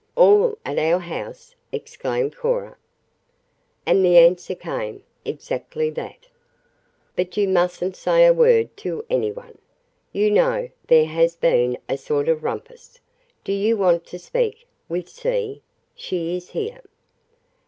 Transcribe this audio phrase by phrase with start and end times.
[0.15, 2.75] "All at our house?" exclaimed Cora.
[3.85, 6.25] And the answer came: "Exactly that.
[7.15, 9.59] But you mustn't say a word to any one.
[10.11, 12.99] You know, there has been a sort of rumpus.
[13.43, 15.61] Do you want to speak with C.?
[15.93, 16.81] She is here."